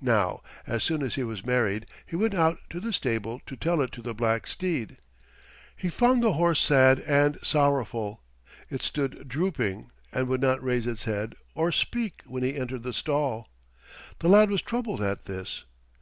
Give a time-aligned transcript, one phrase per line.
[0.00, 3.82] Now as soon as he was married he went out to the stable to tell
[3.82, 4.96] it to the black steed.
[5.76, 8.22] He found the horse sad and sorrowful.
[8.70, 12.94] It stood drooping and would not raise its head or speak when he entered the
[12.94, 13.50] stall.
[14.20, 15.66] The lad was troubled at this.